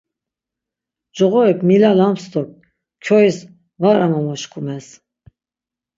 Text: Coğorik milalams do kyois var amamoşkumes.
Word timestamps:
Coğorik 1.15 1.59
milalams 1.67 2.23
do 2.31 2.41
kyois 3.03 3.37
var 3.81 3.97
amamoşkumes. 4.05 4.87